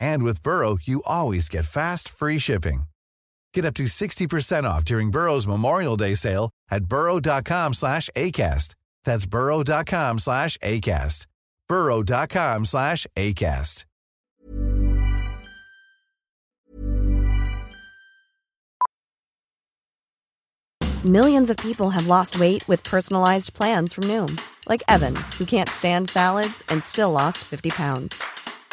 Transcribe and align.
And 0.00 0.24
with 0.24 0.42
Burrow, 0.42 0.78
you 0.82 1.02
always 1.06 1.48
get 1.48 1.64
fast, 1.64 2.08
free 2.08 2.38
shipping. 2.38 2.82
Get 3.54 3.64
up 3.64 3.74
to 3.74 3.84
60% 3.84 4.64
off 4.64 4.84
during 4.84 5.10
Burrow's 5.10 5.46
Memorial 5.46 5.96
Day 5.96 6.14
sale 6.14 6.50
at 6.70 6.84
burrow.com 6.84 7.74
slash 7.74 8.10
ACAST. 8.16 8.74
That's 9.04 9.26
burrow.com 9.26 10.18
slash 10.18 10.58
ACAST. 10.58 11.26
burrow.com 11.68 12.64
slash 12.64 13.06
ACAST. 13.16 13.84
Millions 21.04 21.48
of 21.48 21.56
people 21.58 21.90
have 21.90 22.08
lost 22.08 22.40
weight 22.40 22.66
with 22.66 22.82
personalized 22.82 23.54
plans 23.54 23.92
from 23.92 24.04
Noom, 24.04 24.36
like 24.68 24.82
Evan, 24.88 25.14
who 25.38 25.44
can't 25.44 25.68
stand 25.68 26.10
salads 26.10 26.60
and 26.70 26.82
still 26.82 27.12
lost 27.12 27.38
50 27.38 27.70
pounds. 27.70 28.20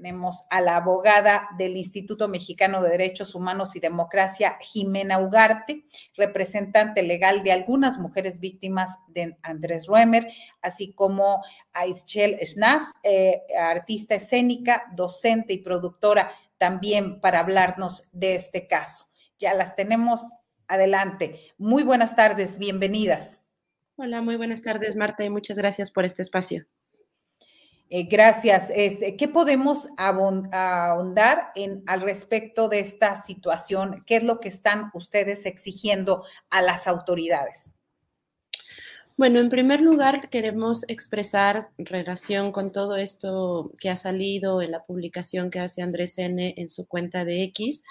Tenemos 0.00 0.44
a 0.48 0.62
la 0.62 0.76
abogada 0.76 1.50
del 1.58 1.76
Instituto 1.76 2.26
Mexicano 2.26 2.80
de 2.80 2.88
Derechos 2.88 3.34
Humanos 3.34 3.76
y 3.76 3.80
Democracia, 3.80 4.56
Jimena 4.58 5.18
Ugarte, 5.18 5.84
representante 6.16 7.02
legal 7.02 7.42
de 7.42 7.52
algunas 7.52 7.98
mujeres 7.98 8.40
víctimas 8.40 8.96
de 9.08 9.36
Andrés 9.42 9.86
Ruemer, 9.86 10.32
así 10.62 10.94
como 10.94 11.44
a 11.74 11.86
Ischel 11.86 12.38
Schnaz, 12.42 12.94
eh, 13.02 13.42
artista 13.60 14.14
escénica, 14.14 14.84
docente 14.94 15.52
y 15.52 15.58
productora, 15.58 16.32
también 16.56 17.20
para 17.20 17.40
hablarnos 17.40 18.08
de 18.12 18.36
este 18.36 18.66
caso. 18.66 19.04
Ya 19.38 19.52
las 19.52 19.76
tenemos 19.76 20.22
adelante. 20.66 21.42
Muy 21.58 21.82
buenas 21.82 22.16
tardes, 22.16 22.56
bienvenidas. 22.56 23.42
Hola, 23.96 24.22
muy 24.22 24.36
buenas 24.36 24.62
tardes, 24.62 24.96
Marta, 24.96 25.24
y 25.24 25.28
muchas 25.28 25.58
gracias 25.58 25.90
por 25.90 26.06
este 26.06 26.22
espacio. 26.22 26.64
Eh, 27.92 28.04
gracias. 28.04 28.70
Este, 28.72 29.16
¿Qué 29.16 29.26
podemos 29.26 29.88
ahondar 29.96 31.52
al 31.86 32.00
respecto 32.00 32.68
de 32.68 32.78
esta 32.78 33.20
situación? 33.20 34.04
¿Qué 34.06 34.16
es 34.16 34.22
lo 34.22 34.38
que 34.38 34.48
están 34.48 34.92
ustedes 34.94 35.44
exigiendo 35.44 36.24
a 36.50 36.62
las 36.62 36.86
autoridades? 36.86 37.74
Bueno, 39.16 39.40
en 39.40 39.48
primer 39.48 39.80
lugar, 39.80 40.30
queremos 40.30 40.84
expresar 40.88 41.72
relación 41.78 42.52
con 42.52 42.70
todo 42.70 42.96
esto 42.96 43.72
que 43.80 43.90
ha 43.90 43.96
salido 43.96 44.62
en 44.62 44.70
la 44.70 44.84
publicación 44.84 45.50
que 45.50 45.58
hace 45.58 45.82
Andrés 45.82 46.16
N. 46.16 46.54
en 46.56 46.70
su 46.70 46.86
cuenta 46.86 47.24
de 47.24 47.42
X, 47.42 47.82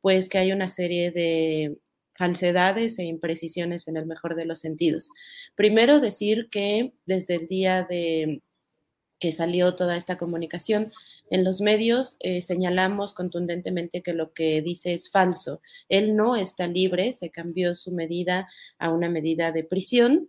pues 0.00 0.30
que 0.30 0.38
hay 0.38 0.50
una 0.50 0.66
serie 0.66 1.10
de 1.10 1.76
falsedades 2.14 2.98
e 2.98 3.04
imprecisiones 3.04 3.86
en 3.86 3.98
el 3.98 4.06
mejor 4.06 4.34
de 4.34 4.46
los 4.46 4.60
sentidos. 4.60 5.10
Primero, 5.54 6.00
decir 6.00 6.48
que 6.50 6.94
desde 7.04 7.34
el 7.34 7.46
día 7.46 7.86
de 7.88 8.40
que 9.22 9.30
salió 9.30 9.76
toda 9.76 9.94
esta 9.94 10.16
comunicación. 10.16 10.92
En 11.30 11.44
los 11.44 11.60
medios 11.60 12.16
eh, 12.18 12.42
señalamos 12.42 13.14
contundentemente 13.14 14.02
que 14.02 14.14
lo 14.14 14.32
que 14.32 14.62
dice 14.62 14.94
es 14.94 15.12
falso. 15.12 15.60
Él 15.88 16.16
no 16.16 16.34
está 16.34 16.66
libre, 16.66 17.12
se 17.12 17.30
cambió 17.30 17.76
su 17.76 17.92
medida 17.92 18.48
a 18.80 18.90
una 18.90 19.08
medida 19.08 19.52
de 19.52 19.62
prisión. 19.62 20.28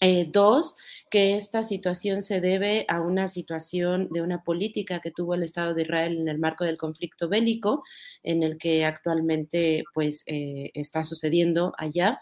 Eh, 0.00 0.28
dos, 0.32 0.76
que 1.10 1.34
esta 1.34 1.64
situación 1.64 2.22
se 2.22 2.40
debe 2.40 2.84
a 2.88 3.00
una 3.00 3.26
situación 3.26 4.08
de 4.12 4.22
una 4.22 4.44
política 4.44 5.00
que 5.00 5.10
tuvo 5.10 5.34
el 5.34 5.42
Estado 5.42 5.74
de 5.74 5.82
Israel 5.82 6.16
en 6.16 6.28
el 6.28 6.38
marco 6.38 6.62
del 6.62 6.76
conflicto 6.76 7.28
bélico, 7.28 7.82
en 8.22 8.44
el 8.44 8.58
que 8.58 8.84
actualmente 8.84 9.82
pues 9.92 10.22
eh, 10.26 10.70
está 10.74 11.02
sucediendo 11.02 11.72
allá. 11.78 12.20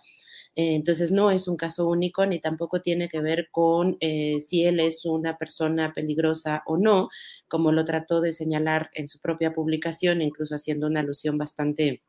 Eh, 0.54 0.74
entonces 0.74 1.10
no 1.12 1.30
es 1.30 1.48
un 1.48 1.56
caso 1.56 1.88
único 1.88 2.26
ni 2.26 2.38
tampoco 2.40 2.82
tiene 2.82 3.08
que 3.08 3.20
ver 3.20 3.48
con 3.50 3.96
eh, 4.00 4.38
si 4.40 4.64
él 4.64 4.80
es 4.80 5.04
una 5.06 5.38
persona 5.38 5.92
peligrosa 5.94 6.62
o 6.66 6.76
no, 6.76 7.08
como 7.48 7.72
lo 7.72 7.84
trató 7.84 8.20
de 8.20 8.32
señalar 8.32 8.90
en 8.94 9.08
su 9.08 9.18
propia 9.18 9.54
publicación, 9.54 10.20
incluso 10.20 10.54
haciendo 10.54 10.86
una 10.86 11.00
alusión 11.00 11.38
bastante 11.38 12.02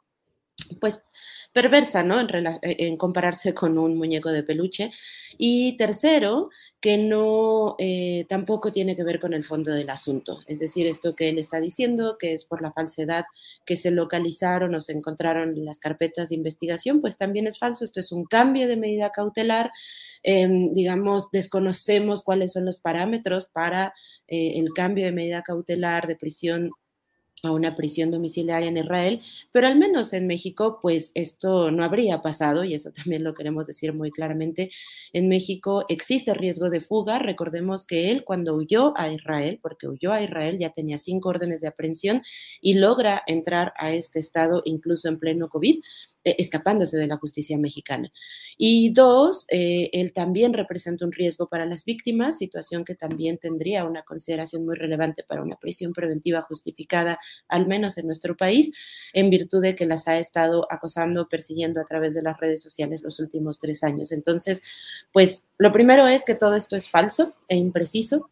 pues 0.80 1.03
perversa, 1.53 2.03
¿no? 2.03 2.19
En, 2.19 2.30
en, 2.62 2.97
compararse 2.97 3.53
con 3.53 3.78
un 3.78 3.97
muñeco 3.97 4.30
de 4.31 4.44
peluche. 4.44 4.91
Y 5.38 5.78
tercero, 5.78 6.50
que 6.80 6.97
no, 6.97 7.75
eh, 7.80 8.25
tampoco 8.28 8.72
tiene 8.72 8.96
que 8.96 9.03
ver 9.03 9.19
con 9.19 9.34
el 9.34 9.44
fondo 9.44 9.72
del 9.72 9.90
asunto. 9.90 10.40
Es 10.47 10.59
decir, 10.59 10.86
esto 10.86 11.16
que 11.16 11.30
él 11.30 11.40
está 11.40 11.62
diciendo, 11.62 12.18
que 12.19 12.34
es 12.34 12.46
por 12.46 12.62
la 12.62 12.74
falsedad 12.74 13.24
que 13.66 13.75
se 13.75 13.91
localizaron 13.91 14.75
o 14.75 14.81
se 14.81 14.91
encontraron 14.91 15.50
en 15.56 15.66
las 15.66 15.80
carpetas 15.80 16.30
de 16.30 16.36
investigación, 16.36 17.00
pues 17.00 17.18
también 17.18 17.47
es 17.47 17.58
falso. 17.58 17.85
Esto 17.85 18.00
es 18.00 18.12
un 18.12 18.25
cambio 18.25 18.68
de 18.68 18.75
medida 18.75 19.12
cautelar. 19.12 19.72
Em, 20.24 20.74
digamos, 20.74 21.30
desconocemos 21.31 22.23
cuáles 22.23 22.52
son 22.52 22.66
los 22.66 22.79
parámetros 22.79 23.47
para 23.47 23.94
eh, 24.28 24.53
el 24.55 24.73
cambio 24.73 25.05
de 25.05 25.11
medida 25.11 25.41
cautelar 25.41 26.08
de 26.08 26.16
prisión 26.16 26.72
a 27.43 27.51
una 27.51 27.75
prisión 27.75 28.09
domiciliaria 28.09 28.69
en 28.69 28.78
Israel, 28.78 29.22
pero 29.51 29.67
al 29.67 29.78
menos 29.78 30.13
en 30.13 30.28
México, 30.28 30.79
pues 30.81 31.11
esto 31.13 31.72
no 31.72 31.84
habría 31.84 32.22
pasado, 32.22 32.63
y 32.63 32.73
eso 32.73 32.91
también 32.91 33.23
lo 33.23 33.34
queremos 33.34 33.67
decir 33.67 33.93
muy 33.93 34.11
claramente. 34.11 34.69
En 35.11 35.28
México 35.28 35.85
existe 35.90 36.34
riesgo 36.34 36.69
de 36.69 36.79
fuga. 36.79 37.19
Recordemos 37.19 37.85
que 37.85 38.11
él 38.11 38.23
cuando 38.23 38.55
huyó 38.55 38.93
a 38.95 39.11
Israel, 39.11 39.59
porque 39.61 39.87
huyó 39.90 40.13
a 40.13 40.23
Israel, 40.23 40.57
ya 40.57 40.69
tenía 40.69 40.97
cinco 40.97 41.29
órdenes 41.29 41.59
de 41.59 41.67
aprehensión 41.67 42.22
y 42.61 42.75
logra 42.75 43.22
entrar 43.28 43.73
a 43.78 43.91
este 43.91 44.19
estado 44.19 44.61
incluso 44.63 45.09
en 45.09 45.19
pleno 45.19 45.49
COVID. 45.49 45.81
Eh, 46.23 46.35
escapándose 46.37 46.97
de 46.97 47.08
la 47.08 47.17
justicia 47.17 47.58
mexicana. 47.58 48.11
Y 48.58 48.93
dos, 48.93 49.46
eh, 49.49 49.90
él 49.93 50.14
también 50.14 50.53
representa 50.53 51.05
un 51.05 51.11
riesgo 51.11 51.47
para 51.47 51.66
las 51.66 51.85
víctimas, 51.85 52.37
situación 52.37 52.85
que 52.85 52.96
también 52.96 53.37
tendría 53.37 53.85
una 53.85 54.03
consideración 54.03 54.66
muy 54.66 54.75
relevante 54.75 55.23
para 55.23 55.41
una 55.41 55.58
prisión 55.58 55.93
preventiva 55.93 56.41
justificada, 56.41 57.20
al 57.47 57.67
menos 57.67 57.97
en 57.97 58.05
nuestro 58.05 58.37
país, 58.37 58.72
en 59.14 59.29
virtud 59.29 59.61
de 59.61 59.75
que 59.75 59.85
las 59.85 60.08
ha 60.08 60.17
estado 60.17 60.66
acosando, 60.72 61.28
persiguiendo 61.28 61.81
a 61.81 61.85
través 61.85 62.14
de 62.14 62.22
las 62.22 62.40
redes 62.40 62.61
sociales 62.61 63.03
los 63.03 63.19
últimos 63.19 63.59
tres 63.59 63.84
años. 63.84 64.11
Entonces, 64.11 64.61
pues 65.11 65.43
lo 65.58 65.72
primero 65.72 66.08
es 66.08 66.26
que 66.26 66.35
todo 66.35 66.55
esto 66.55 66.76
es 66.76 66.90
falso 66.90 67.34
e 67.47 67.55
impreciso 67.55 68.29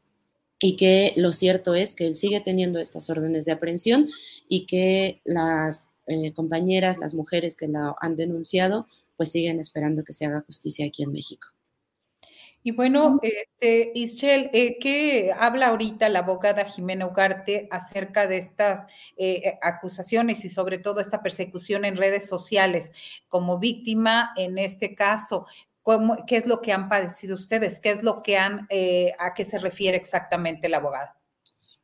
y 0.60 0.76
que 0.78 1.14
lo 1.18 1.32
cierto 1.32 1.76
es 1.76 1.96
que 1.96 2.08
él 2.08 2.16
sigue 2.16 2.40
teniendo 2.40 2.80
estas 2.80 3.10
órdenes 3.10 3.46
de 3.46 3.52
aprehensión 3.52 4.08
y 4.48 4.66
que 4.66 5.22
las 5.24 5.91
eh, 6.12 6.34
compañeras, 6.34 6.98
las 6.98 7.14
mujeres 7.14 7.56
que 7.56 7.68
la 7.68 7.96
han 8.00 8.16
denunciado, 8.16 8.88
pues 9.18 9.32
siguen 9.32 9.60
esperando 9.60 10.04
que 10.04 10.14
se 10.14 10.26
haga 10.26 10.42
justicia 10.42 10.86
aquí 10.86 11.04
en 11.04 11.14
México. 11.14 11.48
Y 12.64 12.72
bueno, 12.72 13.20
este, 13.24 13.92
Ischel, 13.96 14.52
eh, 14.54 14.78
¿qué 14.80 15.34
habla 15.36 15.68
ahorita 15.68 16.10
la 16.10 16.20
abogada 16.20 16.66
Jimena 16.66 17.08
Ugarte 17.08 17.68
acerca 17.72 18.28
de 18.28 18.38
estas 18.38 18.86
eh, 19.18 19.58
acusaciones 19.64 20.46
y 20.46 20.50
sobre 20.50 20.78
todo 20.78 21.00
esta 21.00 21.24
persecución 21.24 21.86
en 21.86 21.98
redes 21.98 22.28
sociales 22.28 22.92
como 23.30 23.58
víctima 23.58 24.32
en 24.38 24.60
este 24.60 24.94
caso? 24.94 25.48
¿Qué 26.28 26.38
es 26.38 26.46
lo 26.46 26.62
que 26.62 26.72
han 26.72 26.88
padecido 26.88 27.34
ustedes? 27.34 27.80
¿Qué 27.80 27.90
es 27.90 28.04
lo 28.04 28.22
que 28.22 28.38
han, 28.38 28.68
a 29.18 29.34
qué 29.34 29.44
se 29.44 29.58
refiere 29.58 29.98
exactamente 29.98 30.70
la 30.70 30.78
abogada? 30.78 31.18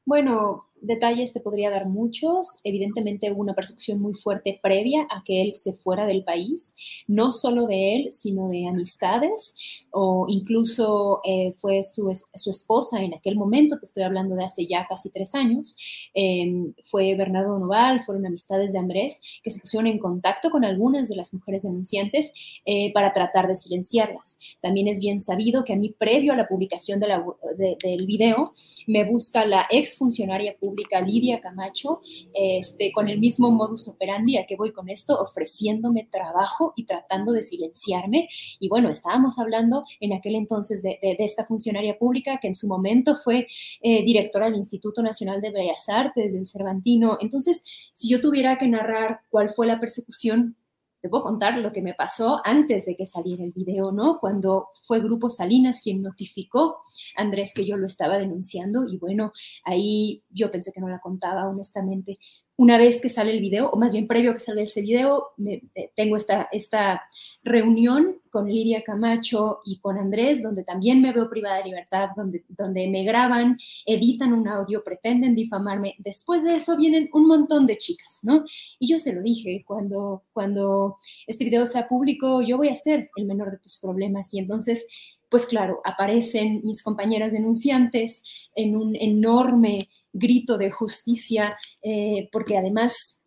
Bueno, 0.05 0.69
detalles 0.81 1.33
te 1.33 1.39
podría 1.39 1.69
dar 1.69 1.87
muchos. 1.87 2.59
Evidentemente 2.63 3.31
hubo 3.31 3.41
una 3.41 3.55
persecución 3.55 3.99
muy 3.99 4.13
fuerte 4.13 4.59
previa 4.61 5.07
a 5.09 5.23
que 5.23 5.41
él 5.41 5.55
se 5.55 5.73
fuera 5.73 6.05
del 6.05 6.23
país, 6.23 6.73
no 7.07 7.31
solo 7.31 7.65
de 7.65 7.95
él, 7.95 8.07
sino 8.11 8.49
de 8.49 8.67
amistades, 8.67 9.55
o 9.91 10.25
incluso 10.29 11.21
eh, 11.23 11.53
fue 11.57 11.83
su, 11.83 12.13
su, 12.33 12.49
esposa 12.49 13.01
en 13.01 13.13
aquel 13.13 13.35
momento, 13.35 13.77
te 13.79 13.85
estoy 13.85 14.03
hablando 14.03 14.35
de 14.35 14.45
hace 14.45 14.65
ya 14.65 14.85
casi 14.87 15.09
tres 15.11 15.35
años, 15.35 15.77
em, 16.13 16.73
fue 16.83 17.15
Bernardo 17.15 17.57
Noval, 17.59 18.03
fueron 18.03 18.25
amistades 18.25 18.73
de 18.73 18.79
Andrés, 18.79 19.19
que 19.43 19.49
se 19.49 19.59
pusieron 19.59 19.87
en 19.87 19.99
contacto 19.99 20.49
con 20.49 20.63
algunas 20.65 21.09
de 21.09 21.15
las 21.15 21.33
mujeres 21.33 21.63
denunciantes 21.63 22.33
eh, 22.65 22.91
para 22.93 23.13
tratar 23.13 23.47
de 23.47 23.55
silenciarlas. 23.55 24.37
También 24.61 24.87
es 24.87 24.99
bien 24.99 25.19
sabido 25.19 25.63
que 25.63 25.73
a 25.73 25.75
mí, 25.77 25.95
previo 25.97 26.33
a 26.33 26.35
la 26.35 26.47
publicación 26.47 26.99
de 26.99 27.07
la, 27.07 27.25
del 27.57 28.05
video, 28.05 28.53
me 28.85 29.03
busca 29.03 29.45
la 29.45 29.65
ex 29.69 29.97
funcionaria 29.97 30.55
pública 30.59 30.66
pública 30.67 30.99
Lidia 30.99 31.39
Camacho, 31.39 32.01
este, 32.33 32.91
con 32.91 33.07
el 33.07 33.19
mismo 33.19 33.49
modus 33.51 33.87
operandi 33.87 34.35
a 34.35 34.45
que 34.45 34.57
voy 34.57 34.73
con 34.73 34.89
esto, 34.89 35.17
ofreciéndome 35.17 36.09
trabajo 36.11 36.73
y 36.75 36.85
tratando 36.85 37.31
de 37.31 37.41
silenciarme. 37.41 38.27
Y 38.59 38.67
bueno, 38.67 38.89
estábamos 38.89 39.39
hablando 39.39 39.85
en 40.01 40.11
aquel 40.11 40.35
entonces 40.35 40.83
de, 40.83 40.97
esta 41.19 41.45
funcionaria 41.45 41.97
pública 41.97 42.39
que 42.41 42.47
en 42.47 42.55
su 42.55 42.67
momento 42.67 43.15
fue 43.15 43.47
eh, 43.81 44.03
directora 44.03 44.47
del 44.47 44.57
Instituto 44.57 45.01
Nacional 45.01 45.39
de 45.39 45.51
Bellas 45.51 45.87
Artes, 45.87 46.33
del 46.33 46.47
Cervantino. 46.47 47.17
Entonces, 47.21 47.63
si 47.93 48.09
yo 48.09 48.19
tuviera 48.19 48.57
que 48.57 48.67
narrar 48.67 49.21
cuál 49.29 49.51
fue 49.51 49.67
la 49.67 49.79
persecución 49.79 50.57
te 51.01 51.09
puedo 51.09 51.23
contar 51.23 51.57
lo 51.57 51.71
que 51.71 51.81
me 51.81 51.93
pasó 51.93 52.41
antes 52.43 52.85
de 52.85 52.95
que 52.95 53.05
saliera 53.05 53.43
el 53.43 53.51
video, 53.51 53.91
¿no? 53.91 54.19
Cuando 54.19 54.69
fue 54.83 55.01
Grupo 55.01 55.29
Salinas 55.29 55.81
quien 55.81 56.01
notificó 56.01 56.77
a 57.15 57.21
Andrés 57.21 57.53
que 57.53 57.65
yo 57.65 57.77
lo 57.77 57.85
estaba 57.85 58.17
denunciando 58.17 58.85
y 58.87 58.97
bueno, 58.97 59.31
ahí 59.63 60.23
yo 60.29 60.51
pensé 60.51 60.71
que 60.71 60.81
no 60.81 60.89
la 60.89 60.99
contaba 60.99 61.47
honestamente, 61.47 62.19
una 62.57 62.79
vez 62.79 62.99
que 63.01 63.09
sale 63.09 63.31
el 63.31 63.39
video, 63.39 63.69
o 63.69 63.77
más 63.77 63.93
bien 63.93 64.07
previo 64.07 64.31
a 64.31 64.33
que 64.33 64.39
salga 64.39 64.63
ese 64.63 64.81
video, 64.81 65.27
eh, 65.45 65.91
tengo 65.95 66.17
esta, 66.17 66.49
esta 66.51 67.03
reunión 67.43 68.17
con 68.31 68.49
Lidia 68.49 68.83
Camacho 68.83 69.61
y 69.63 69.77
con 69.79 69.97
Andrés, 69.97 70.41
donde 70.41 70.63
también 70.63 70.99
me 70.99 71.13
veo 71.13 71.29
privada 71.29 71.57
de 71.57 71.65
libertad, 71.65 72.09
donde, 72.15 72.43
donde 72.49 72.87
me 72.89 73.03
graban, 73.03 73.57
editan 73.85 74.33
un 74.33 74.47
audio, 74.47 74.83
pretenden 74.83 75.35
difamarme. 75.35 75.95
Después 75.99 76.43
de 76.43 76.55
eso 76.55 76.75
vienen 76.75 77.09
un 77.13 77.27
montón 77.27 77.67
de 77.67 77.77
chicas, 77.77 78.21
¿no? 78.23 78.43
Y 78.79 78.87
yo 78.87 78.97
se 78.97 79.13
lo 79.13 79.21
dije, 79.21 79.63
cuando, 79.65 80.23
cuando 80.33 80.97
este 81.27 81.45
video 81.45 81.63
sea 81.67 81.87
público, 81.87 82.41
yo 82.41 82.57
voy 82.57 82.69
a 82.69 82.75
ser 82.75 83.11
el 83.17 83.25
menor 83.25 83.51
de 83.51 83.59
tus 83.59 83.77
problemas. 83.77 84.33
Y 84.33 84.39
entonces 84.39 84.87
pues 85.29 85.45
claro, 85.45 85.81
aparecen 85.83 86.61
mis 86.63 86.83
compañeras 86.83 87.33
denunciantes 87.33 88.23
en 88.55 88.75
un 88.75 88.95
enorme 88.95 89.89
grito 90.13 90.57
de 90.57 90.71
justicia, 90.71 91.57
eh, 91.83 92.29
porque 92.31 92.57
además, 92.57 93.19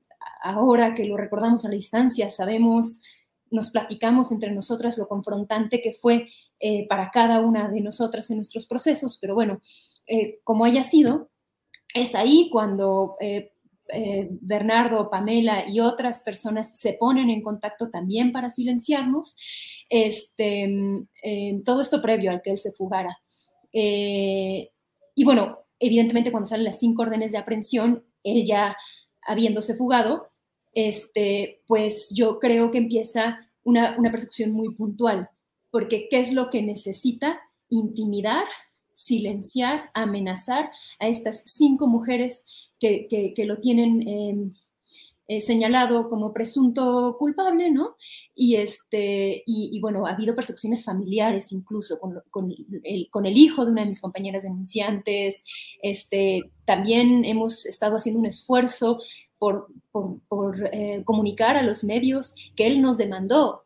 ahora 0.42 0.94
que 0.94 1.04
lo 1.04 1.16
recordamos 1.16 1.64
a 1.64 1.68
la 1.68 1.74
distancia, 1.74 2.30
sabemos, 2.30 3.02
nos 3.50 3.70
platicamos 3.70 4.32
entre 4.32 4.52
nosotras 4.52 4.96
lo 4.96 5.08
confrontante 5.08 5.82
que 5.82 5.92
fue 5.92 6.28
eh, 6.58 6.86
para 6.88 7.10
cada 7.10 7.40
una 7.40 7.68
de 7.68 7.80
nosotras 7.80 8.30
en 8.30 8.36
nuestros 8.36 8.66
procesos, 8.66 9.18
pero 9.20 9.34
bueno, 9.34 9.60
eh, 10.06 10.40
como 10.44 10.64
haya 10.64 10.82
sido, 10.82 11.30
es 11.92 12.14
ahí 12.14 12.48
cuando 12.50 13.16
Bernardo, 14.40 15.10
Pamela 15.10 15.68
y 15.68 15.80
otras 15.80 16.22
personas 16.22 16.78
se 16.78 16.94
ponen 16.94 17.30
en 17.30 17.42
contacto 17.42 17.90
también 17.90 18.32
para 18.32 18.50
silenciarnos. 18.50 19.36
Este, 19.88 20.68
eh, 21.22 21.60
todo 21.64 21.80
esto 21.80 22.00
previo 22.00 22.30
al 22.30 22.42
que 22.42 22.50
él 22.50 22.58
se 22.58 22.72
fugara. 22.72 23.18
Eh, 23.72 24.70
y 25.14 25.24
bueno, 25.24 25.60
evidentemente 25.78 26.30
cuando 26.30 26.48
salen 26.48 26.64
las 26.64 26.78
cinco 26.78 27.02
órdenes 27.02 27.32
de 27.32 27.38
aprehensión, 27.38 28.04
él 28.22 28.44
ya 28.46 28.76
habiéndose 29.22 29.74
fugado, 29.74 30.30
este, 30.72 31.62
pues 31.66 32.10
yo 32.14 32.38
creo 32.38 32.70
que 32.70 32.78
empieza 32.78 33.40
una, 33.64 33.96
una 33.98 34.10
persecución 34.10 34.52
muy 34.52 34.74
puntual, 34.74 35.28
porque 35.70 36.08
¿qué 36.08 36.18
es 36.18 36.32
lo 36.32 36.50
que 36.50 36.62
necesita? 36.62 37.40
Intimidar 37.68 38.44
silenciar, 39.00 39.90
amenazar 39.94 40.70
a 40.98 41.08
estas 41.08 41.42
cinco 41.46 41.86
mujeres 41.86 42.44
que, 42.78 43.34
lo 43.46 43.58
tienen 43.58 44.06
em, 44.06 44.52
eh, 45.28 45.40
señalado 45.40 46.08
como 46.08 46.32
presunto 46.32 47.16
culpable, 47.18 47.70
¿no? 47.70 47.96
Y, 48.34 48.56
este, 48.56 49.44
y, 49.46 49.78
bueno, 49.80 50.04
ha 50.04 50.14
habido 50.14 50.34
persecuciones 50.34 50.84
familiares 50.84 51.52
incluso 51.52 52.00
con, 52.00 52.52
el, 52.82 53.36
hijo 53.36 53.64
de 53.64 53.70
una 53.70 53.82
de 53.82 53.88
mis 53.88 54.00
compañeras 54.00 54.42
denunciantes. 54.42 55.44
Este, 55.82 56.50
también 56.64 57.24
hemos 57.24 57.64
estado 57.64 57.94
haciendo 57.94 58.18
un 58.18 58.26
esfuerzo 58.26 58.98
por, 59.38 59.68
eh, 60.72 61.02
comunicar 61.04 61.56
a 61.56 61.62
los 61.62 61.84
medios 61.84 62.34
que 62.56 62.66
él 62.66 62.82
nos 62.82 62.98
demandó 62.98 63.64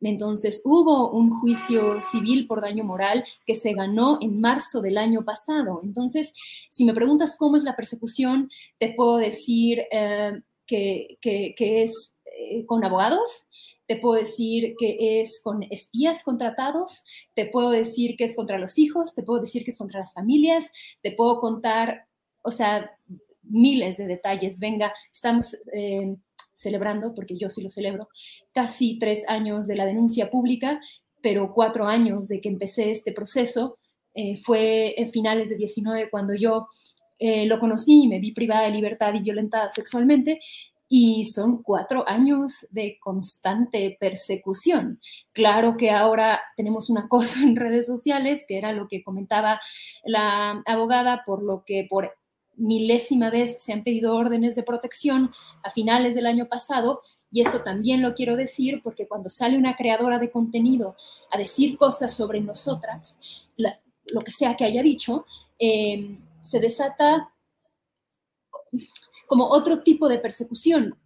entonces 0.00 0.62
hubo 0.64 1.10
un 1.10 1.40
juicio 1.40 2.02
civil 2.02 2.46
por 2.46 2.60
daño 2.60 2.84
moral 2.84 3.24
que 3.46 3.54
se 3.54 3.72
ganó 3.72 4.18
en 4.20 4.40
marzo 4.40 4.82
del 4.82 4.98
año 4.98 5.24
pasado. 5.24 5.80
Entonces, 5.82 6.32
si 6.68 6.84
me 6.84 6.94
preguntas 6.94 7.36
cómo 7.38 7.56
es 7.56 7.64
la 7.64 7.76
persecución, 7.76 8.50
te 8.78 8.94
puedo 8.94 9.16
decir 9.16 9.82
eh, 9.90 10.42
que, 10.66 11.18
es 11.58 12.16
eh, 12.24 12.66
con 12.66 12.84
abogados, 12.84 13.48
te 13.86 13.96
puedo 13.96 14.14
decir 14.14 14.74
que 14.78 15.20
es 15.20 15.40
con 15.42 15.62
espías 15.70 16.22
contratados, 16.22 17.04
te 17.34 17.46
puedo 17.46 17.70
decir 17.70 18.16
que 18.16 18.24
es 18.24 18.36
contra 18.36 18.58
los 18.58 18.78
hijos, 18.78 19.14
te 19.14 19.22
puedo 19.22 19.40
decir 19.40 19.64
que 19.64 19.70
es 19.70 19.78
contra 19.78 20.00
las 20.00 20.12
familias, 20.12 20.70
te 21.02 21.12
puedo 21.12 21.40
contar, 21.40 22.06
o 22.42 22.50
sea, 22.50 22.90
miles 23.42 23.96
de 23.96 24.06
detalles. 24.06 24.60
Venga, 24.60 24.92
estamos... 25.12 25.54
Eh, 25.72 26.16
celebrando, 26.56 27.14
porque 27.14 27.36
yo 27.38 27.48
sí 27.50 27.62
lo 27.62 27.70
celebro, 27.70 28.08
casi 28.52 28.98
tres 28.98 29.24
años 29.28 29.66
de 29.66 29.76
la 29.76 29.86
denuncia 29.86 30.30
pública, 30.30 30.80
pero 31.22 31.52
cuatro 31.54 31.86
años 31.86 32.28
de 32.28 32.40
que 32.40 32.48
empecé 32.48 32.90
este 32.90 33.12
proceso. 33.12 33.78
Eh, 34.14 34.38
fue 34.38 34.98
en 34.98 35.08
finales 35.08 35.50
de 35.50 35.56
19 35.56 36.08
cuando 36.08 36.34
yo 36.34 36.68
eh, 37.18 37.46
lo 37.46 37.58
conocí 37.58 38.04
y 38.04 38.08
me 38.08 38.18
vi 38.18 38.32
privada 38.32 38.62
de 38.62 38.70
libertad 38.70 39.12
y 39.14 39.20
violentada 39.20 39.68
sexualmente. 39.68 40.40
Y 40.88 41.24
son 41.24 41.62
cuatro 41.62 42.08
años 42.08 42.66
de 42.70 42.96
constante 43.00 43.96
persecución. 43.98 45.00
Claro 45.32 45.76
que 45.76 45.90
ahora 45.90 46.40
tenemos 46.56 46.88
un 46.90 46.98
acoso 46.98 47.40
en 47.42 47.56
redes 47.56 47.86
sociales, 47.86 48.44
que 48.48 48.56
era 48.56 48.72
lo 48.72 48.86
que 48.88 49.02
comentaba 49.02 49.60
la 50.04 50.62
abogada, 50.64 51.22
por 51.26 51.42
lo 51.42 51.64
que 51.66 51.86
por 51.90 52.12
milésima 52.56 53.30
vez 53.30 53.62
se 53.62 53.72
han 53.72 53.84
pedido 53.84 54.14
órdenes 54.14 54.56
de 54.56 54.62
protección 54.62 55.30
a 55.62 55.70
finales 55.70 56.14
del 56.14 56.26
año 56.26 56.48
pasado. 56.48 57.02
Y 57.30 57.40
esto 57.40 57.62
también 57.62 58.02
lo 58.02 58.14
quiero 58.14 58.36
decir 58.36 58.80
porque 58.82 59.06
cuando 59.08 59.30
sale 59.30 59.58
una 59.58 59.76
creadora 59.76 60.18
de 60.18 60.30
contenido 60.30 60.96
a 61.30 61.38
decir 61.38 61.76
cosas 61.76 62.14
sobre 62.14 62.40
nosotras, 62.40 63.20
lo 63.56 64.20
que 64.20 64.30
sea 64.30 64.56
que 64.56 64.64
haya 64.64 64.82
dicho, 64.82 65.26
em, 65.58 66.18
se 66.40 66.60
desata 66.60 67.32
como 69.26 69.46
otro 69.46 69.82
tipo 69.82 70.08
de 70.08 70.18
persecución. 70.18 70.96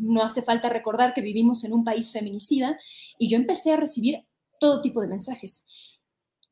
No 0.00 0.22
hace 0.22 0.42
falta 0.42 0.68
recordar 0.68 1.12
que 1.12 1.20
vivimos 1.20 1.64
en 1.64 1.74
un 1.74 1.84
país 1.84 2.12
feminicida 2.12 2.78
y 3.18 3.28
yo 3.28 3.36
empecé 3.36 3.72
a 3.72 3.76
recibir 3.76 4.24
todo 4.58 4.80
tipo 4.80 5.00
de 5.02 5.08
mensajes. 5.08 5.64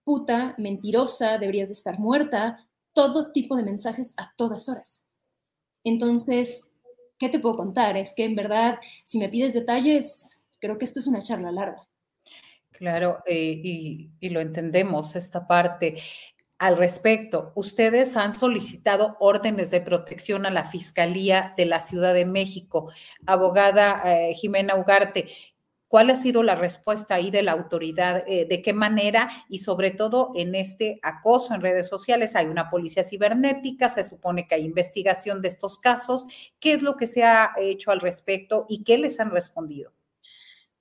Puta, 0.05 0.55
mentirosa, 0.59 1.39
deberías 1.39 1.69
de 1.69 1.75
estar 1.75 1.99
muerta, 1.99 2.69
todo 2.93 3.33
tipo 3.33 3.57
de 3.57 3.63
mensajes 3.63 4.15
a 4.17 4.33
todas 4.37 4.69
horas. 4.69 5.07
Entonces, 5.85 6.69
¿qué 7.19 7.29
te 7.29 7.39
puedo 7.39 7.57
contar? 7.57 7.97
Es 7.97 8.15
que 8.15 8.25
en 8.25 8.37
verdad, 8.37 8.79
si 9.05 9.19
me 9.19 9.29
pides 9.29 9.55
detalles, 9.55 10.43
creo 10.61 10.79
que 10.79 10.85
esto 10.85 11.01
es 11.01 11.07
una 11.07 11.23
charla 11.23 11.53
larga. 11.53 11.89
Claro, 12.71 13.23
eh, 13.27 13.61
y, 13.63 14.29
lo 14.31 14.41
entendemos 14.41 15.15
esta 15.15 15.47
parte. 15.47 15.95
Al 16.59 16.77
respecto, 16.77 17.53
ustedes 17.55 18.17
han 18.17 18.33
solicitado 18.33 19.17
órdenes 19.21 19.71
de 19.71 19.81
protección 19.81 20.47
a 20.47 20.51
la 20.51 20.65
Fiscalía 20.65 21.55
de 21.57 21.67
la 21.67 21.81
Ciudad 21.81 22.15
de 22.15 22.25
México. 22.25 22.91
Abogada 23.27 24.03
eh, 24.05 24.35
Jimena 24.35 24.77
Ugarte, 24.77 25.29
¿cuál 25.93 26.09
ha 26.09 26.17
sido 26.17 26.43
la 26.43 26.55
respuesta 26.55 27.17
ahí 27.17 27.31
de 27.31 27.43
la 27.43 27.53
autoridad? 27.53 28.25
Eh, 28.27 28.47
¿De 28.49 28.63
qué 28.63 28.73
manera? 28.73 29.29
Y 29.51 29.59
sobre 29.59 29.91
todo 29.91 30.33
en 30.35 30.55
este 30.55 30.99
acoso 31.03 31.55
en 31.55 31.61
redes 31.61 31.87
sociales, 31.87 32.35
hay 32.35 32.47
una 32.47 32.71
policía 32.71 33.05
cibernética, 33.05 33.91
se 33.91 34.03
supone 34.03 34.49
que 34.49 34.55
hay 34.55 34.65
investigación 34.65 35.43
de 35.43 35.49
estos 35.49 35.77
casos. 35.77 36.27
¿Qué 36.61 36.73
es 36.73 36.83
lo 36.83 36.97
que 36.97 37.07
se 37.07 37.25
ha 37.25 37.53
hecho 37.61 37.91
al 37.91 38.01
respecto 38.01 38.65
y 38.71 38.85
qué 38.85 38.97
les 38.97 39.21
han 39.21 39.33
respondido? 39.33 39.93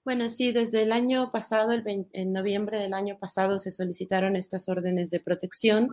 Bueno, 0.05 0.29
sí, 0.29 0.53
desde 0.53 0.83
el 0.83 0.93
año 0.93 1.29
pasado, 1.29 1.73
el 1.73 2.07
en 2.13 2.31
noviembre 2.31 2.79
del 2.79 2.93
año 2.93 3.19
pasado, 3.19 3.57
se 3.57 3.69
solicitaron 3.69 4.37
estas 4.37 4.69
órdenes 4.69 5.11
de 5.11 5.19
protección. 5.19 5.89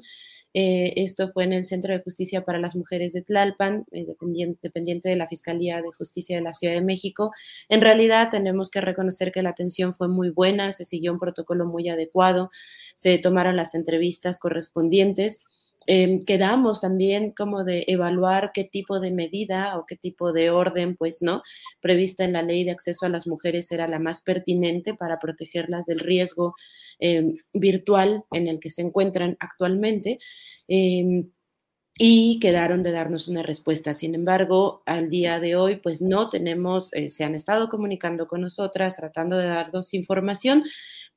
Eh, 0.55 0.95
esto 0.97 1.31
fue 1.33 1.45
en 1.45 1.53
el 1.53 1.65
Centro 1.65 1.93
de 1.93 2.03
Justicia 2.03 2.45
para 2.45 2.59
las 2.59 2.75
Mujeres 2.75 3.13
de 3.13 3.23
Tlalpan, 3.23 3.85
eh, 3.93 4.05
dependiente, 4.07 4.59
dependiente, 4.63 5.09
de 5.09 5.17
la 5.17 5.29
Fiscalía 5.29 5.83
de 5.83 5.91
Justicia 5.97 6.37
de 6.37 6.43
la 6.43 6.53
Ciudad 6.53 6.75
de 6.75 6.83
México. 6.83 7.33
En 7.69 7.81
realidad, 7.81 8.31
tenemos 8.31 8.71
que 8.71 8.81
reconocer 8.81 9.33
que 9.33 9.43
la 9.43 9.51
atención 9.51 9.95
fue 9.95 10.09
muy 10.09 10.31
buena, 10.31 10.73
se 10.73 10.85
siguió 10.85 11.13
un 11.13 11.19
protocolo 11.19 11.67
muy 11.67 11.89
adecuado, 11.89 12.51
se 12.95 13.19
tomaron 13.19 13.57
las 13.57 13.75
entrevistas 13.75 14.39
correspondientes. 14.39 15.45
Em, 15.91 16.23
quedamos 16.25 16.81
también 16.83 17.33
como 17.33 17.65
de 17.65 17.85
evaluar 17.89 18.51
qué 18.53 18.65
tipo 18.65 19.01
de 19.01 19.11
medida 19.11 19.79
o 19.79 19.87
qué 19.87 19.97
tipo 19.97 20.35
de 20.35 20.51
orden, 20.51 20.97
pues, 20.97 21.23
¿no? 21.23 21.41
Prevista 21.81 22.25
en 22.25 22.35
la 22.35 22.43
ley 22.43 22.63
de 22.65 22.73
acceso 22.73 23.07
a 23.07 23.09
las 23.09 23.27
mujeres 23.27 23.73
era 23.73 23.89
la 23.89 23.99
más 23.99 24.21
pertinente 24.21 24.95
para 24.95 25.19
protegerlas 25.19 25.87
del 25.87 26.01
riesgo 26.01 26.55
em, 26.99 27.37
virtual 27.55 28.25
en 28.33 28.49
el 28.49 28.61
que 28.61 28.69
se 28.71 28.83
encuentran 28.83 29.37
actualmente. 29.41 30.19
Em, 30.69 31.31
y 32.01 32.39
quedaron 32.39 32.85
de 32.85 32.93
darnos 32.93 33.27
una 33.27 33.43
respuesta. 33.43 33.93
Sin 33.93 34.15
embargo, 34.15 34.83
al 34.87 35.11
día 35.11 35.41
de 35.41 35.57
hoy, 35.57 35.77
pues 35.77 36.01
no 36.01 36.29
tenemos, 36.29 36.93
eh, 36.95 37.09
se 37.09 37.25
han 37.25 37.35
estado 37.35 37.69
comunicando 37.69 38.29
con 38.29 38.41
nosotras, 38.41 38.95
tratando 38.95 39.37
de 39.37 39.47
darnos 39.47 39.93
información, 39.95 40.63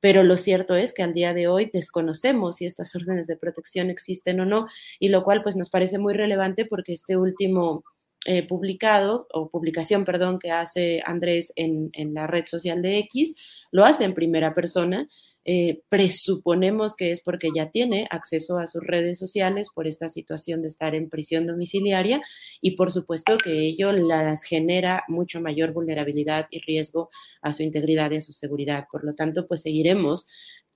pero 0.00 0.24
lo 0.24 0.36
cierto 0.36 0.74
es 0.74 0.92
que 0.92 1.04
al 1.04 1.14
día 1.14 1.34
de 1.34 1.46
hoy 1.46 1.70
desconocemos 1.72 2.56
si 2.56 2.66
estas 2.66 2.96
órdenes 2.96 3.28
de 3.28 3.36
protección 3.36 3.90
existen 3.90 4.40
o 4.40 4.44
no, 4.44 4.66
y 4.98 5.08
lo 5.08 5.22
cual 5.22 5.44
pues 5.44 5.54
nos 5.54 5.70
parece 5.70 6.00
muy 6.00 6.14
relevante 6.14 6.64
porque 6.66 6.92
este 6.92 7.16
último 7.16 7.84
eh, 8.24 8.46
publicado, 8.46 9.26
o 9.32 9.50
publicación, 9.50 10.04
perdón, 10.04 10.38
que 10.38 10.52
hace 10.52 11.02
Andrés 11.04 11.52
en, 11.56 11.90
en, 11.92 12.14
la 12.14 12.28
red 12.28 12.46
social 12.46 12.80
de 12.80 12.98
X, 12.98 13.66
lo 13.72 13.84
hace 13.84 14.04
en 14.04 14.14
primera 14.14 14.52
persona. 14.52 15.08
Eh, 15.44 15.82
presuponemos 15.88 16.94
que 16.94 17.10
es 17.10 17.20
porque 17.20 17.48
ya 17.54 17.70
tiene 17.70 18.06
acceso 18.10 18.58
a 18.58 18.68
sus 18.68 18.82
redes 18.86 19.18
sociales 19.18 19.70
por 19.74 19.88
esta 19.88 20.08
situación 20.08 20.62
de 20.62 20.68
estar 20.68 20.94
en 20.94 21.10
prisión 21.10 21.48
domiciliaria 21.48 22.22
y 22.60 22.76
por 22.76 22.92
supuesto 22.92 23.38
que 23.38 23.58
ello 23.58 23.92
las 23.92 24.44
genera 24.44 25.02
mucho 25.08 25.40
mayor 25.40 25.72
vulnerabilidad 25.72 26.46
y 26.50 26.60
riesgo 26.60 27.10
a 27.40 27.52
su 27.52 27.64
integridad 27.64 28.12
y 28.12 28.16
a 28.16 28.20
su 28.20 28.32
seguridad. 28.32 28.86
Por 28.90 29.04
lo 29.04 29.14
tanto, 29.14 29.46
pues 29.46 29.62
seguiremos 29.62 30.26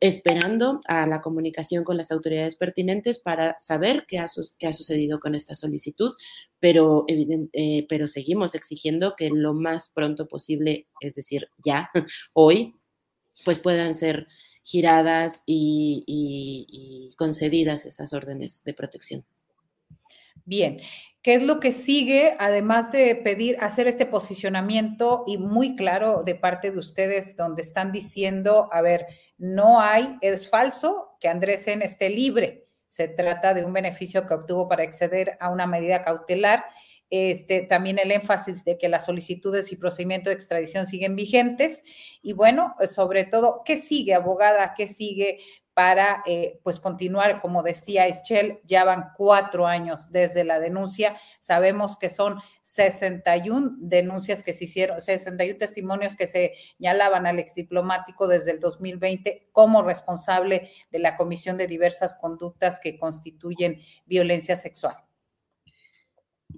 esperando 0.00 0.80
a 0.88 1.06
la 1.06 1.22
comunicación 1.22 1.84
con 1.84 1.96
las 1.96 2.10
autoridades 2.10 2.56
pertinentes 2.56 3.18
para 3.18 3.56
saber 3.58 4.04
qué 4.06 4.18
ha, 4.18 4.28
sucedido 4.28 5.20
con 5.20 5.34
esta 5.34 5.54
solicitud, 5.54 6.12
pero, 6.60 7.06
eh, 7.08 7.86
pero 7.88 8.06
seguimos 8.06 8.54
exigiendo 8.54 9.14
que 9.16 9.30
lo 9.30 9.54
más 9.54 9.88
pronto 9.88 10.28
posible, 10.28 10.88
es 11.00 11.14
decir, 11.14 11.48
ya, 11.64 11.90
hoy, 12.34 12.74
pues 13.44 13.60
puedan 13.60 13.94
ser 13.94 14.26
giradas 14.66 15.44
y, 15.46 17.14
concedidas 17.16 17.86
esas 17.86 18.12
órdenes 18.12 18.64
de 18.64 18.74
protección. 18.74 19.24
Bien, 20.44 20.80
¿qué 21.22 21.34
es 21.34 21.42
lo 21.44 21.60
que 21.60 21.70
sigue, 21.70 22.36
además 22.38 22.90
de 22.90 23.14
pedir, 23.14 23.56
hacer 23.60 23.86
este 23.86 24.06
posicionamiento 24.06 25.22
y 25.26 25.38
muy 25.38 25.76
claro 25.76 26.24
de 26.24 26.34
parte 26.34 26.72
de 26.72 26.78
ustedes, 26.78 27.36
donde 27.36 27.62
están 27.62 27.92
diciendo, 27.92 28.68
a 28.72 28.80
ver, 28.82 29.06
no 29.38 29.80
hay, 29.80 30.18
es 30.20 30.50
falso 30.50 31.16
que 31.20 31.28
Andrés 31.28 31.66
N 31.68 31.84
esté 31.84 32.10
libre. 32.10 32.66
Se 32.88 33.08
trata 33.08 33.54
de 33.54 33.64
un 33.64 33.72
beneficio 33.72 34.26
que 34.26 34.34
obtuvo 34.34 34.68
para 34.68 34.82
acceder 34.82 35.36
a 35.40 35.50
una 35.50 35.66
medida 35.66 36.02
cautelar. 36.02 36.64
Este, 37.10 37.62
también 37.62 37.98
el 37.98 38.10
énfasis 38.10 38.64
de 38.64 38.78
que 38.78 38.88
las 38.88 39.04
solicitudes 39.04 39.70
y 39.72 39.76
procedimiento 39.76 40.30
de 40.30 40.34
extradición 40.34 40.86
siguen 40.86 41.16
vigentes. 41.16 41.84
Y 42.22 42.32
bueno, 42.32 42.74
sobre 42.88 43.24
todo, 43.24 43.62
¿qué 43.64 43.76
sigue, 43.78 44.14
abogada? 44.14 44.74
¿Qué 44.76 44.88
sigue 44.88 45.38
para 45.76 46.22
eh, 46.24 46.58
pues 46.62 46.80
continuar, 46.80 47.42
como 47.42 47.62
decía 47.62 48.06
Eschel, 48.06 48.60
ya 48.64 48.84
van 48.84 49.10
cuatro 49.14 49.66
años 49.66 50.10
desde 50.10 50.42
la 50.42 50.58
denuncia. 50.58 51.14
Sabemos 51.38 51.98
que 51.98 52.08
son 52.08 52.40
61 52.62 53.76
denuncias 53.80 54.42
que 54.42 54.54
se 54.54 54.64
hicieron, 54.64 55.02
61 55.02 55.58
testimonios 55.58 56.16
que 56.16 56.26
se 56.26 56.54
señalaban 56.78 57.26
al 57.26 57.38
exdiplomático 57.38 58.26
desde 58.26 58.52
el 58.52 58.60
2020 58.60 59.50
como 59.52 59.82
responsable 59.82 60.70
de 60.90 60.98
la 60.98 61.18
comisión 61.18 61.58
de 61.58 61.66
diversas 61.66 62.14
conductas 62.14 62.80
que 62.80 62.98
constituyen 62.98 63.82
violencia 64.06 64.56
sexual. 64.56 65.05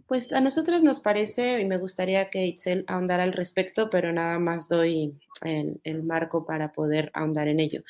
Pues 0.08 0.32
a 0.32 0.40
nosotros 0.40 0.82
nos 0.82 1.00
parece, 1.00 1.60
y 1.60 1.66
me 1.66 1.76
gustaría 1.76 2.30
que 2.30 2.46
Itzel 2.46 2.84
ahondara 2.88 3.24
al 3.24 3.34
respecto, 3.34 3.90
pero 3.90 4.10
nada 4.10 4.38
más 4.38 4.66
doy 4.66 5.20
el, 5.44 5.82
el 5.84 6.02
marco 6.02 6.46
para 6.46 6.72
poder 6.72 7.10
ahondar 7.12 7.46
en 7.46 7.60
ello. 7.60 7.82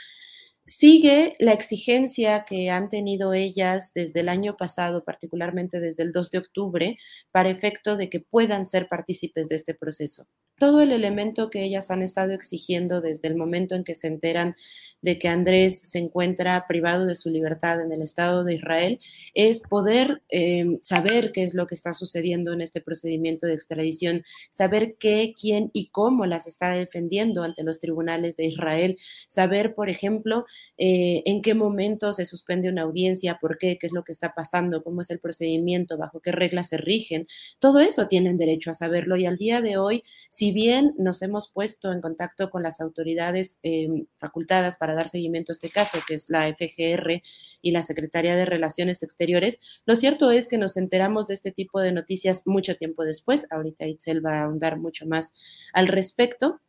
Sigue 0.66 1.34
la 1.38 1.52
exigencia 1.52 2.44
que 2.44 2.70
han 2.70 2.88
tenido 2.88 3.34
ellas 3.34 3.92
desde 3.94 4.20
el 4.20 4.28
año 4.28 4.56
pasado, 4.56 5.04
particularmente 5.04 5.78
desde 5.78 6.02
el 6.02 6.10
2 6.10 6.32
de 6.32 6.38
octubre, 6.38 6.96
para 7.30 7.50
efecto 7.50 7.96
de 7.96 8.10
que 8.10 8.18
puedan 8.18 8.66
ser 8.66 8.88
partícipes 8.88 9.48
de 9.48 9.54
este 9.54 9.74
proceso 9.74 10.26
todo 10.58 10.82
el 10.82 10.92
elemento 10.92 11.50
que 11.50 11.62
ellas 11.62 11.90
han 11.90 12.02
estado 12.02 12.32
exigiendo 12.32 13.00
desde 13.00 13.28
el 13.28 13.36
momento 13.36 13.74
en 13.74 13.84
que 13.84 13.94
se 13.94 14.08
enteran 14.08 14.56
de 15.00 15.18
que 15.18 15.28
Andrés 15.28 15.80
se 15.84 15.98
encuentra 15.98 16.66
privado 16.66 17.06
de 17.06 17.14
su 17.14 17.30
libertad 17.30 17.80
en 17.80 17.92
el 17.92 18.02
Estado 18.02 18.44
de 18.44 18.54
Israel 18.54 18.98
es 19.34 19.60
poder 19.62 20.22
eh, 20.28 20.78
saber 20.82 21.30
qué 21.32 21.44
es 21.44 21.54
lo 21.54 21.66
que 21.66 21.74
está 21.74 21.94
sucediendo 21.94 22.52
en 22.52 22.60
este 22.60 22.80
procedimiento 22.80 23.46
de 23.46 23.54
extradición, 23.54 24.24
saber 24.52 24.96
qué, 24.98 25.34
quién 25.40 25.70
y 25.72 25.90
cómo 25.90 26.26
las 26.26 26.46
está 26.46 26.70
defendiendo 26.70 27.44
ante 27.44 27.62
los 27.62 27.78
tribunales 27.78 28.36
de 28.36 28.46
Israel, 28.46 28.96
saber, 29.28 29.74
por 29.74 29.88
ejemplo, 29.88 30.44
eh, 30.76 31.22
en 31.26 31.42
qué 31.42 31.54
momento 31.54 32.12
se 32.12 32.26
suspende 32.26 32.68
una 32.68 32.82
audiencia, 32.82 33.38
por 33.40 33.58
qué, 33.58 33.78
qué 33.78 33.86
es 33.86 33.92
lo 33.92 34.02
que 34.02 34.12
está 34.12 34.34
pasando, 34.34 34.82
cómo 34.82 35.00
es 35.02 35.10
el 35.10 35.20
procedimiento, 35.20 35.96
bajo 35.96 36.20
qué 36.20 36.32
reglas 36.32 36.68
se 36.68 36.76
rigen. 36.76 37.26
Todo 37.58 37.80
eso 37.80 38.08
tienen 38.08 38.36
derecho 38.36 38.70
a 38.70 38.74
saberlo 38.74 39.16
y 39.16 39.26
al 39.26 39.36
día 39.36 39.60
de 39.60 39.76
hoy, 39.76 40.02
si 40.30 40.47
si 40.48 40.54
bien 40.54 40.94
nos 40.96 41.20
hemos 41.20 41.52
puesto 41.52 41.92
en 41.92 42.00
contacto 42.00 42.48
con 42.48 42.62
las 42.62 42.80
autoridades 42.80 43.58
em, 43.62 44.06
facultadas 44.16 44.76
para 44.76 44.94
dar 44.94 45.06
seguimiento 45.06 45.52
a 45.52 45.54
este 45.54 45.68
caso, 45.68 45.98
que 46.06 46.14
es 46.14 46.30
la 46.30 46.46
FGR 46.46 47.20
y 47.60 47.70
la 47.70 47.82
Secretaría 47.82 48.34
de 48.34 48.46
Relaciones 48.46 49.02
Exteriores, 49.02 49.58
lo 49.84 49.94
cierto 49.94 50.30
es 50.30 50.48
que 50.48 50.56
nos 50.56 50.78
enteramos 50.78 51.26
de 51.26 51.34
este 51.34 51.52
tipo 51.52 51.82
de 51.82 51.92
noticias 51.92 52.44
mucho 52.46 52.76
tiempo 52.76 53.04
después. 53.04 53.46
Ahorita 53.50 53.86
Itzel 53.86 54.24
va 54.24 54.38
a 54.38 54.44
ahondar 54.44 54.78
mucho 54.78 55.04
más 55.06 55.32
al 55.74 55.86
respecto. 55.86 56.62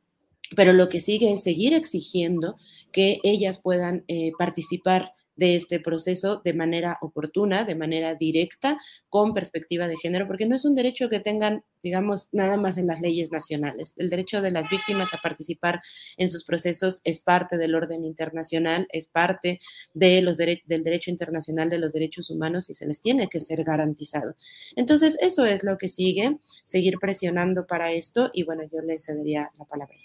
Pero 0.57 0.74
lo 0.74 0.89
que 0.89 1.00
sigue 1.00 1.31
es 1.31 1.43
seguir 1.43 1.74
exigiendo 1.75 2.57
que 2.91 3.19
ellas 3.24 3.62
puedan 3.62 4.03
eh, 4.07 4.31
participar 4.38 5.13
de 5.39 5.55
este 5.55 5.79
proceso 5.79 6.41
de 6.43 6.53
manera 6.53 6.98
oportuna, 7.01 7.63
de 7.63 7.74
manera 7.74 8.13
directa, 8.13 8.77
con 9.08 9.34
perspectiva 9.34 9.88
de 9.88 9.96
género, 9.96 10.27
porque 10.27 10.46
no 10.46 10.55
es 10.55 10.65
un 10.65 10.75
derecho 10.75 11.10
que 11.10 11.22
tengan, 11.22 11.63
digamos, 11.81 12.27
nada 12.34 12.58
más 12.58 12.77
en 12.77 12.88
las 12.88 13.00
leyes 13.00 13.31
nacionales. 13.31 13.93
El 13.96 14.10
derecho 14.10 14.41
de 14.41 14.51
las 14.51 14.69
víctimas 14.69 15.13
a 15.13 15.22
participar 15.24 15.81
en 16.17 16.29
sus 16.29 16.43
procesos 16.43 17.00
es 17.05 17.22
parte 17.22 17.58
del 17.58 17.74
orden 17.74 18.03
internacional, 18.03 18.86
es 18.91 19.08
parte 19.08 19.60
de 19.93 20.22
los 20.22 20.38
del 20.38 20.84
derecho 20.84 21.10
internacional 21.10 21.69
de 21.69 21.79
los 21.79 21.93
derechos 21.93 22.29
humanos 22.29 22.69
y 22.69 22.75
se 22.75 22.86
les 22.86 23.00
tiene 23.00 23.29
que 23.29 23.39
ser 23.39 23.63
garantizado. 23.63 24.36
Entonces, 24.75 25.17
eso 25.22 25.46
es 25.46 25.63
lo 25.63 25.77
que 25.77 25.88
sigue, 25.88 26.38
seguir 26.65 26.98
presionando 27.00 27.65
para 27.65 27.93
esto 27.93 28.29
y 28.34 28.43
bueno, 28.43 28.63
yo 28.69 28.81
le 28.81 29.00
cedería 29.00 29.51
la 29.58 29.63
palabra 29.63 29.96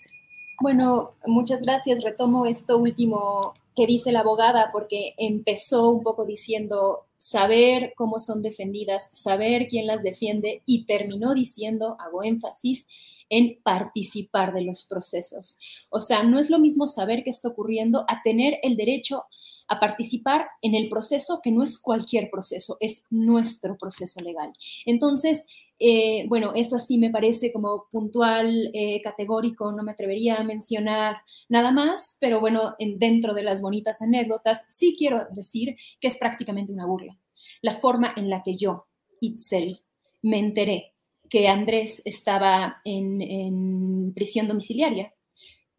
Bueno, 0.60 1.12
muchas 1.26 1.62
gracias. 1.62 2.02
Retomo 2.02 2.46
esto 2.46 2.78
último 2.78 3.54
que 3.74 3.86
dice 3.86 4.12
la 4.12 4.20
abogada, 4.20 4.70
porque 4.72 5.14
empezó 5.16 5.90
un 5.90 6.02
poco 6.02 6.24
diciendo 6.24 7.06
saber 7.16 7.92
cómo 7.96 8.18
son 8.18 8.42
defendidas, 8.42 9.08
saber 9.12 9.66
quién 9.66 9.86
las 9.86 10.02
defiende 10.02 10.62
y 10.66 10.84
terminó 10.84 11.34
diciendo, 11.34 11.96
hago 11.98 12.22
énfasis, 12.22 12.86
en 13.30 13.58
participar 13.62 14.52
de 14.52 14.62
los 14.62 14.84
procesos. 14.84 15.58
O 15.90 16.00
sea, 16.00 16.22
no 16.22 16.38
es 16.38 16.50
lo 16.50 16.58
mismo 16.58 16.86
saber 16.86 17.24
qué 17.24 17.30
está 17.30 17.48
ocurriendo 17.48 18.04
a 18.08 18.22
tener 18.22 18.58
el 18.62 18.76
derecho 18.76 19.24
a 19.68 19.80
participar 19.80 20.46
en 20.62 20.74
el 20.74 20.88
proceso 20.88 21.40
que 21.42 21.50
no 21.50 21.62
es 21.62 21.78
cualquier 21.78 22.30
proceso, 22.30 22.76
es 22.80 23.04
nuestro 23.10 23.76
proceso 23.78 24.20
legal. 24.22 24.52
Entonces, 24.84 25.46
eh, 25.78 26.26
bueno, 26.28 26.52
eso 26.54 26.76
así 26.76 26.98
me 26.98 27.10
parece 27.10 27.52
como 27.52 27.86
puntual, 27.90 28.70
eh, 28.74 29.00
categórico, 29.02 29.72
no 29.72 29.82
me 29.82 29.92
atrevería 29.92 30.36
a 30.36 30.44
mencionar 30.44 31.16
nada 31.48 31.72
más, 31.72 32.16
pero 32.20 32.40
bueno, 32.40 32.74
en, 32.78 32.98
dentro 32.98 33.34
de 33.34 33.42
las 33.42 33.62
bonitas 33.62 34.02
anécdotas, 34.02 34.66
sí 34.68 34.94
quiero 34.98 35.26
decir 35.30 35.76
que 36.00 36.08
es 36.08 36.16
prácticamente 36.18 36.72
una 36.72 36.86
burla. 36.86 37.18
La 37.62 37.76
forma 37.76 38.12
en 38.16 38.30
la 38.30 38.42
que 38.42 38.56
yo, 38.56 38.86
Itzel, 39.20 39.82
me 40.22 40.38
enteré 40.38 40.94
que 41.28 41.48
Andrés 41.48 42.02
estaba 42.04 42.80
en, 42.84 44.12
prisión 44.14 44.46
domiciliaria 44.46 45.12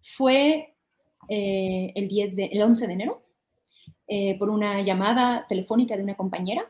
fue 0.01 0.75
eh, 1.29 1.91
el, 1.95 2.07
10 2.07 2.35
de, 2.35 2.45
el 2.45 2.61
11 2.61 2.87
de 2.87 2.93
enero 2.93 3.24
por 4.37 4.49
una 4.49 4.81
llamada 4.81 5.45
telefónica 5.47 5.97
de 5.97 6.03
una 6.03 6.15
compañera. 6.15 6.65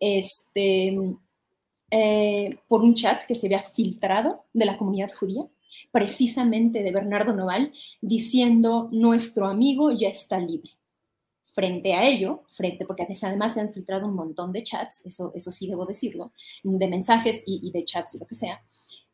Este, 0.00 0.96
eh, 1.90 2.58
por 2.68 2.82
un 2.82 2.94
chat 2.94 3.24
que 3.24 3.34
se 3.34 3.46
había 3.46 3.62
filtrado 3.62 4.44
de 4.52 4.66
la 4.66 4.76
comunidad 4.76 5.10
judía, 5.18 5.44
precisamente 5.90 6.82
de 6.82 6.92
Bernardo 6.92 7.34
Noval, 7.34 7.72
diciendo 8.00 8.88
nuestro 8.92 9.46
amigo 9.46 9.90
ya 9.92 10.08
está 10.08 10.38
libre. 10.38 10.70
Frente 11.54 11.94
a 11.94 12.06
ello, 12.06 12.44
frente, 12.48 12.84
porque 12.84 13.06
además 13.22 13.54
se 13.54 13.60
han 13.60 13.72
filtrado 13.72 14.06
un 14.06 14.14
montón 14.14 14.52
de 14.52 14.62
chats, 14.62 15.04
eso, 15.06 15.32
eso 15.34 15.50
sí 15.50 15.66
debo 15.66 15.86
decirlo, 15.86 16.32
de 16.62 16.88
mensajes 16.88 17.42
y 17.46 17.70
de 17.72 17.82
chats 17.84 18.14
y 18.14 18.18
lo 18.18 18.26
que 18.26 18.34
sea, 18.34 18.62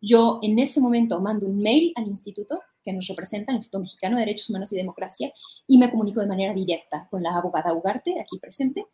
yo 0.00 0.40
en 0.42 0.58
ese 0.58 0.80
momento 0.80 1.20
mando 1.20 1.46
un 1.46 1.58
mail 1.58 1.92
al 1.94 2.08
instituto 2.08 2.60
que 2.84 2.92
nos 2.92 3.08
representa, 3.08 3.50
el 3.50 3.56
Instituto 3.56 3.80
Mexicano 3.80 4.16
de 4.16 4.26
Derechos 4.26 4.50
Humanos 4.50 4.72
y 4.72 4.76
Democracia, 4.76 5.32
y 5.66 5.78
me 5.78 5.90
comunico 5.90 6.20
de 6.20 6.26
manera 6.26 6.52
directa 6.52 7.08
con 7.10 7.22
la 7.22 7.36
abogada 7.36 7.72
Ugarte, 7.72 8.20
aquí 8.20 8.38
presente, 8.38 8.86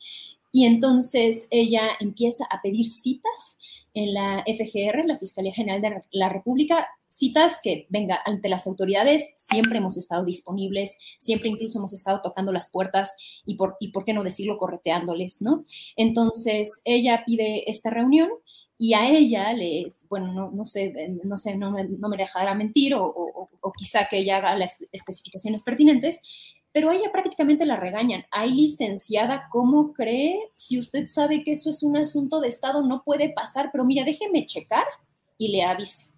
y 0.53 0.65
entonces 0.65 1.47
ella 1.51 1.91
empieza 2.01 2.45
a 2.51 2.61
pedir 2.63 2.87
citas 2.87 3.59
en 3.95 4.15
la 4.15 4.45
FGR, 4.47 5.05
la 5.07 5.19
Fiscalía 5.19 5.53
General 5.53 5.81
de 5.83 6.03
la 6.13 6.29
República, 6.29 6.89
citas 7.09 7.61
que, 7.63 7.87
venga, 7.91 8.21
ante 8.25 8.49
las 8.49 8.67
autoridades 8.67 9.31
siempre 9.35 9.79
hemos 9.79 9.97
estado 9.97 10.25
disponibles, 10.25 10.97
siempre 11.19 11.49
incluso 11.49 11.79
hemos 11.79 11.93
estado 11.93 12.21
tocando 12.23 12.53
las 12.53 12.71
puertas 12.71 13.17
y 13.45 13.57
por, 13.57 13.77
y 13.81 13.89
por 13.89 14.05
qué 14.05 14.13
no 14.13 14.23
decirlo, 14.23 14.59
correteándoles, 14.59 15.43
¿no? 15.43 15.65
Entonces, 15.97 16.81
ella 16.85 17.25
pide 17.27 17.69
esta 17.69 17.91
reunión 17.91 18.31
y 18.79 18.95
a 18.95 19.11
ella 19.11 19.53
les, 19.53 20.07
bueno, 20.09 20.33
no, 20.33 20.51
no 20.53 20.65
sé, 20.65 20.95
no 21.25 21.37
sé, 21.37 21.57
no, 21.59 21.71
me 21.73 22.17
dejará 22.17 22.55
mentir 22.55 22.95
o, 22.95 23.30
o, 23.61 23.73
quizá 23.73 24.07
que 24.09 24.19
ella 24.19 24.39
haga 24.39 24.57
las 24.57 24.79
especificaciones 24.93 25.63
pertinentes, 25.63 26.21
pero 26.73 26.93
ella 26.93 27.11
prácticamente 27.13 27.67
la 27.67 27.77
regañan. 27.77 28.25
Ay, 28.31 28.53
licenciada, 28.53 29.49
¿cómo 29.51 29.93
cree? 29.93 30.39
Si 30.55 30.79
usted 30.79 31.07
sabe 31.07 31.43
que 31.43 31.53
eso 31.53 31.71
es 31.71 31.83
un 31.83 31.97
asunto 31.97 32.41
de 32.41 32.49
Estado, 32.49 32.87
no 32.87 33.03
puede 33.03 33.31
pasar, 33.31 33.71
pero 33.73 33.85
mira, 33.85 34.05
déjeme 34.05 34.47
checar 34.47 34.85
y 35.37 35.49
le 35.49 35.63
aviso. 35.63 36.13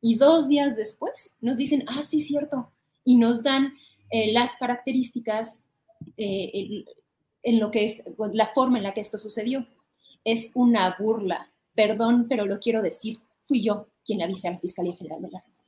Y 0.00 0.14
dos 0.16 0.48
días 0.48 0.76
después 0.76 1.36
nos 1.40 1.56
dicen, 1.56 1.84
ah, 1.88 2.02
sí, 2.02 2.20
cierto, 2.20 2.70
y 3.04 3.16
nos 3.16 3.42
dan 3.42 3.74
eh, 4.10 4.32
las 4.32 4.56
características 4.56 5.68
eh, 6.16 6.84
en 7.42 7.60
lo 7.60 7.70
que 7.70 7.84
es 7.84 8.02
la 8.32 8.48
forma 8.48 8.78
en 8.78 8.84
la 8.84 8.94
que 8.94 9.00
esto 9.00 9.18
sucedió. 9.18 9.66
Es 10.24 10.52
una 10.54 10.96
burla, 10.98 11.50
perdón, 11.74 12.26
pero 12.28 12.44
lo 12.46 12.58
quiero 12.60 12.82
decir, 12.82 13.18
fui 13.46 13.62
yo 13.62 13.88
quien 14.04 14.22
avisé 14.22 14.48
a 14.48 14.52
la 14.52 14.58
Fiscalía 14.58 14.94
General 14.94 15.22
de 15.22 15.30
la 15.30 15.38
República. 15.38 15.59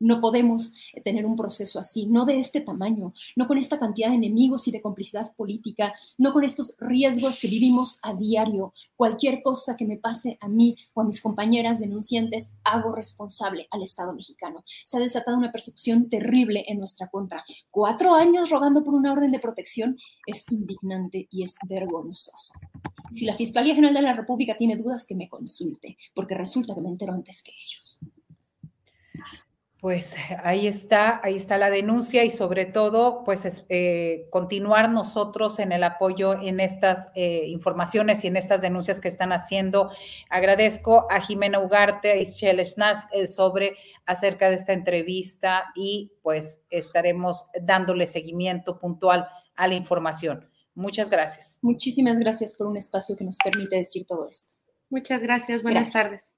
No 0.00 0.20
podemos 0.20 0.74
tener 1.04 1.26
un 1.26 1.36
proceso 1.36 1.78
así, 1.78 2.06
no 2.06 2.24
de 2.24 2.38
este 2.38 2.60
tamaño, 2.60 3.14
no 3.36 3.46
con 3.46 3.58
esta 3.58 3.78
cantidad 3.78 4.10
de 4.10 4.16
enemigos 4.16 4.68
y 4.68 4.70
de 4.70 4.80
complicidad 4.80 5.34
política, 5.34 5.94
no 6.18 6.32
con 6.32 6.44
estos 6.44 6.76
riesgos 6.78 7.40
que 7.40 7.48
vivimos 7.48 7.98
a 8.02 8.14
diario. 8.14 8.72
Cualquier 8.96 9.42
cosa 9.42 9.76
que 9.76 9.86
me 9.86 9.96
pase 9.96 10.38
a 10.40 10.48
mí 10.48 10.76
o 10.94 11.00
a 11.00 11.04
mis 11.04 11.20
compañeras 11.20 11.80
denunciantes, 11.80 12.58
hago 12.64 12.92
responsable 12.92 13.66
al 13.70 13.82
Estado 13.82 14.12
mexicano. 14.12 14.64
Se 14.84 14.98
ha 14.98 15.00
desatado 15.00 15.36
una 15.36 15.52
persecución 15.52 16.08
terrible 16.08 16.64
en 16.68 16.78
nuestra 16.78 17.08
contra. 17.08 17.44
Cuatro 17.70 18.14
años 18.14 18.50
rogando 18.50 18.84
por 18.84 18.94
una 18.94 19.12
orden 19.12 19.32
de 19.32 19.38
protección 19.38 19.98
es 20.26 20.44
indignante 20.50 21.28
y 21.30 21.44
es 21.44 21.56
vergonzoso. 21.66 22.54
Si 23.12 23.24
la 23.24 23.36
Fiscalía 23.36 23.74
General 23.74 23.94
de 23.94 24.02
la 24.02 24.12
República 24.12 24.56
tiene 24.56 24.76
dudas, 24.76 25.06
que 25.06 25.14
me 25.14 25.28
consulte, 25.28 25.96
porque 26.14 26.34
resulta 26.34 26.74
que 26.74 26.82
me 26.82 26.88
entero 26.88 27.12
antes 27.12 27.42
que 27.42 27.52
ellos. 27.52 28.00
Pues 29.80 30.16
ahí 30.42 30.66
está, 30.66 31.20
ahí 31.22 31.36
está 31.36 31.56
la 31.56 31.70
denuncia 31.70 32.24
y 32.24 32.30
sobre 32.30 32.66
todo, 32.66 33.22
pues 33.24 33.64
eh, 33.68 34.26
continuar 34.30 34.90
nosotros 34.90 35.58
en 35.58 35.72
el 35.72 35.84
apoyo 35.84 36.40
en 36.40 36.60
estas 36.60 37.12
eh, 37.14 37.46
informaciones 37.46 38.24
y 38.24 38.28
en 38.28 38.36
estas 38.36 38.60
denuncias 38.60 39.00
que 39.00 39.08
están 39.08 39.32
haciendo. 39.32 39.90
Agradezco 40.30 41.06
a 41.10 41.20
Jimena 41.20 41.60
Ugarte, 41.60 42.12
a 42.12 42.16
Ischel 42.16 42.64
Schnaz 42.64 43.06
eh, 43.12 43.26
sobre 43.26 43.76
acerca 44.04 44.48
de 44.48 44.56
esta 44.56 44.72
entrevista 44.72 45.72
y 45.74 46.12
pues 46.22 46.64
estaremos 46.70 47.46
dándole 47.62 48.06
seguimiento 48.06 48.78
puntual 48.78 49.28
a 49.54 49.68
la 49.68 49.74
información. 49.74 50.48
Muchas 50.74 51.10
gracias. 51.10 51.58
Muchísimas 51.62 52.18
gracias 52.18 52.54
por 52.54 52.68
un 52.68 52.76
espacio 52.76 53.16
que 53.16 53.24
nos 53.24 53.36
permite 53.42 53.76
decir 53.76 54.06
todo 54.06 54.28
esto. 54.28 54.56
Muchas 54.90 55.20
gracias. 55.20 55.62
Buenas 55.62 55.92
tardes. 55.92 56.37